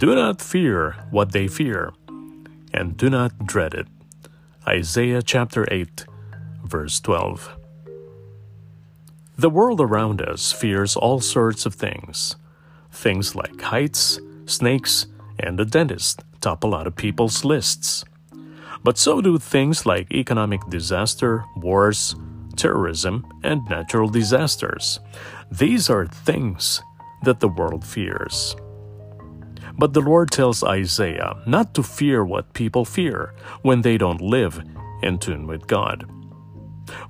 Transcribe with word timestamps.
Do 0.00 0.14
not 0.14 0.40
fear 0.40 0.96
what 1.10 1.32
they 1.32 1.46
fear, 1.46 1.92
and 2.72 2.96
do 2.96 3.10
not 3.10 3.44
dread 3.44 3.74
it. 3.74 3.86
Isaiah 4.66 5.20
chapter 5.20 5.68
8, 5.70 6.06
verse 6.64 7.00
12. 7.00 7.54
The 9.36 9.50
world 9.50 9.78
around 9.78 10.22
us 10.22 10.52
fears 10.52 10.96
all 10.96 11.20
sorts 11.20 11.66
of 11.66 11.74
things. 11.74 12.36
Things 12.90 13.34
like 13.34 13.60
heights, 13.60 14.18
snakes, 14.46 15.04
and 15.38 15.60
a 15.60 15.66
dentist 15.66 16.22
top 16.40 16.64
a 16.64 16.66
lot 16.66 16.86
of 16.86 16.96
people's 16.96 17.44
lists. 17.44 18.02
But 18.82 18.96
so 18.96 19.20
do 19.20 19.36
things 19.36 19.84
like 19.84 20.10
economic 20.12 20.62
disaster, 20.70 21.44
wars, 21.56 22.14
terrorism, 22.56 23.26
and 23.42 23.68
natural 23.68 24.08
disasters. 24.08 24.98
These 25.52 25.90
are 25.90 26.06
things 26.06 26.80
that 27.24 27.40
the 27.40 27.48
world 27.48 27.84
fears. 27.84 28.56
But 29.80 29.94
the 29.94 30.02
Lord 30.02 30.30
tells 30.30 30.62
Isaiah 30.62 31.42
not 31.46 31.72
to 31.72 31.82
fear 31.82 32.22
what 32.22 32.52
people 32.52 32.84
fear 32.84 33.32
when 33.62 33.80
they 33.80 33.96
don't 33.96 34.20
live 34.20 34.62
in 35.02 35.18
tune 35.18 35.46
with 35.46 35.66
God. 35.66 36.04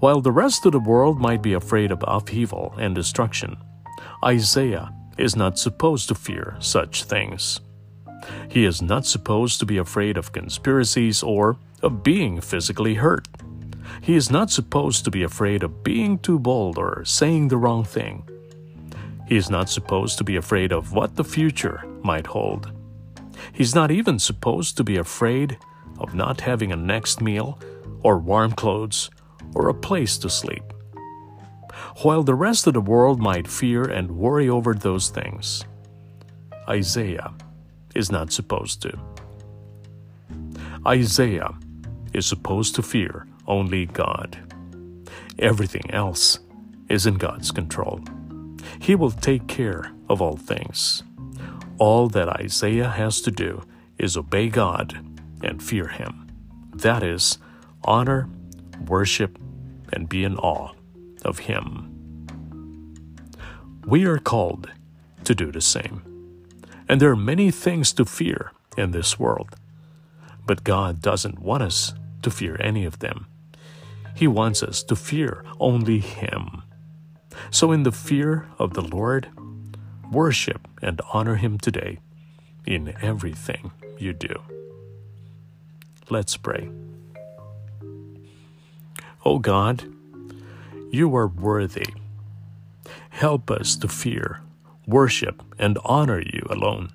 While 0.00 0.20
the 0.20 0.32
rest 0.32 0.66
of 0.66 0.72
the 0.72 0.80
world 0.80 1.20
might 1.20 1.42
be 1.42 1.52
afraid 1.52 1.92
of 1.92 2.02
upheaval 2.08 2.74
and 2.76 2.92
destruction, 2.92 3.56
Isaiah 4.24 4.92
is 5.16 5.36
not 5.36 5.60
supposed 5.60 6.08
to 6.08 6.16
fear 6.16 6.56
such 6.58 7.04
things. 7.04 7.60
He 8.48 8.64
is 8.64 8.82
not 8.82 9.06
supposed 9.06 9.60
to 9.60 9.66
be 9.66 9.78
afraid 9.78 10.16
of 10.16 10.32
conspiracies 10.32 11.22
or 11.22 11.58
of 11.84 12.02
being 12.02 12.40
physically 12.40 12.94
hurt. 12.94 13.28
He 14.02 14.16
is 14.16 14.28
not 14.28 14.50
supposed 14.50 15.04
to 15.04 15.12
be 15.12 15.22
afraid 15.22 15.62
of 15.62 15.84
being 15.84 16.18
too 16.18 16.40
bold 16.40 16.78
or 16.78 17.04
saying 17.04 17.46
the 17.46 17.58
wrong 17.58 17.84
thing. 17.84 18.28
He 19.26 19.36
is 19.36 19.50
not 19.50 19.68
supposed 19.68 20.18
to 20.18 20.24
be 20.24 20.36
afraid 20.36 20.72
of 20.72 20.92
what 20.92 21.16
the 21.16 21.24
future 21.24 21.84
might 22.02 22.26
hold. 22.26 22.72
He's 23.52 23.74
not 23.74 23.90
even 23.90 24.18
supposed 24.18 24.76
to 24.76 24.84
be 24.84 24.96
afraid 24.96 25.58
of 25.98 26.14
not 26.14 26.40
having 26.40 26.72
a 26.72 26.76
next 26.76 27.20
meal 27.20 27.58
or 28.02 28.18
warm 28.18 28.52
clothes 28.52 29.10
or 29.54 29.68
a 29.68 29.74
place 29.74 30.16
to 30.18 30.30
sleep. 30.30 30.62
While 32.02 32.22
the 32.22 32.34
rest 32.34 32.66
of 32.66 32.74
the 32.74 32.80
world 32.80 33.20
might 33.20 33.48
fear 33.48 33.84
and 33.84 34.16
worry 34.16 34.48
over 34.48 34.74
those 34.74 35.08
things, 35.08 35.64
Isaiah 36.68 37.32
is 37.94 38.12
not 38.12 38.32
supposed 38.32 38.82
to. 38.82 38.98
Isaiah 40.86 41.54
is 42.12 42.26
supposed 42.26 42.74
to 42.76 42.82
fear 42.82 43.26
only 43.46 43.86
God. 43.86 44.38
Everything 45.38 45.90
else 45.90 46.38
is 46.88 47.06
in 47.06 47.14
God's 47.14 47.50
control. 47.50 48.00
He 48.80 48.94
will 48.94 49.10
take 49.10 49.46
care 49.46 49.92
of 50.08 50.20
all 50.20 50.36
things. 50.36 51.02
All 51.78 52.08
that 52.08 52.28
Isaiah 52.28 52.88
has 52.88 53.20
to 53.22 53.30
do 53.30 53.62
is 53.98 54.16
obey 54.16 54.48
God 54.48 54.98
and 55.42 55.62
fear 55.62 55.88
Him. 55.88 56.30
That 56.74 57.02
is, 57.02 57.38
honor, 57.84 58.28
worship, 58.86 59.38
and 59.92 60.08
be 60.08 60.24
in 60.24 60.36
awe 60.36 60.72
of 61.24 61.40
Him. 61.40 61.92
We 63.86 64.04
are 64.04 64.18
called 64.18 64.70
to 65.24 65.34
do 65.34 65.52
the 65.52 65.60
same. 65.60 66.02
And 66.88 67.00
there 67.00 67.10
are 67.10 67.16
many 67.16 67.50
things 67.50 67.92
to 67.94 68.04
fear 68.04 68.52
in 68.76 68.92
this 68.92 69.18
world. 69.18 69.56
But 70.46 70.64
God 70.64 71.02
doesn't 71.02 71.40
want 71.40 71.62
us 71.62 71.94
to 72.22 72.30
fear 72.30 72.56
any 72.60 72.84
of 72.84 73.00
them. 73.00 73.26
He 74.14 74.26
wants 74.26 74.62
us 74.62 74.82
to 74.84 74.96
fear 74.96 75.44
only 75.60 75.98
Him. 75.98 76.62
So, 77.50 77.72
in 77.72 77.84
the 77.84 77.92
fear 77.92 78.46
of 78.58 78.74
the 78.74 78.82
Lord, 78.82 79.28
worship 80.10 80.68
and 80.82 81.00
honor 81.12 81.36
Him 81.36 81.58
today 81.58 81.98
in 82.66 82.94
everything 83.00 83.72
you 83.98 84.12
do. 84.12 84.42
Let's 86.10 86.36
pray. 86.36 86.68
Oh 89.24 89.38
God, 89.38 89.84
you 90.90 91.14
are 91.16 91.26
worthy. 91.26 91.86
Help 93.10 93.50
us 93.50 93.76
to 93.76 93.88
fear, 93.88 94.40
worship, 94.86 95.42
and 95.58 95.78
honor 95.84 96.20
you 96.20 96.46
alone, 96.48 96.90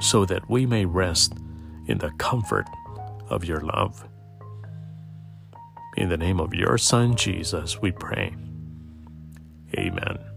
so 0.00 0.24
that 0.26 0.50
we 0.50 0.66
may 0.66 0.84
rest 0.84 1.32
in 1.86 1.98
the 1.98 2.10
comfort 2.18 2.66
of 3.28 3.44
your 3.44 3.60
love. 3.60 4.06
In 5.96 6.08
the 6.08 6.16
name 6.16 6.40
of 6.40 6.52
your 6.52 6.76
Son, 6.76 7.16
Jesus, 7.16 7.80
we 7.80 7.90
pray. 7.92 8.34
Amen. 9.78 10.29